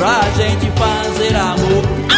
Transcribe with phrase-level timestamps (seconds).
[0.00, 2.09] pra gente fazer amor.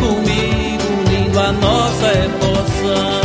[0.00, 3.20] comigo, unindo a nossa emoção.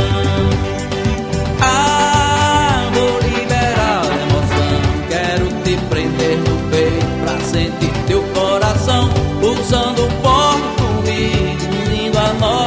[1.61, 4.81] Ah, vou liberar a emoção.
[5.09, 9.09] Quero te prender no peito pra sentir teu coração.
[9.41, 12.66] Usando o forró comigo, unindo a nossa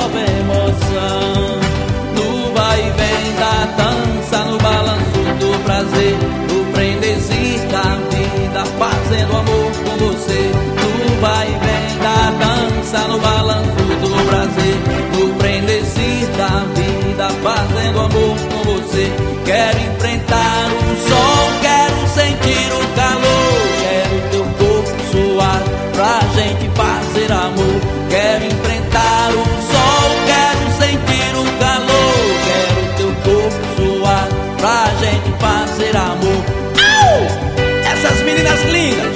[20.30, 27.80] esquentar o sol, quero sentir o calor, quero teu corpo suar pra gente fazer amor,
[28.08, 35.96] quero enfrentar o sol, quero sentir o calor, quero teu corpo suar pra gente fazer
[35.96, 36.44] amor.
[36.78, 37.92] Au!
[37.92, 39.12] Essas meninas lindas,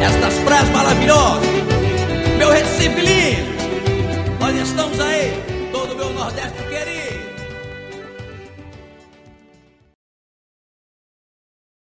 [0.00, 1.46] estas praias maravilhosas,
[2.38, 3.56] meu Recife lindo,
[4.40, 5.32] nós estamos aí,
[5.72, 7.35] todo meu Nordeste querido.